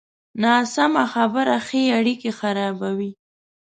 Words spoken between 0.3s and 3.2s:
ناسمه خبره ښې اړیکې خرابوي.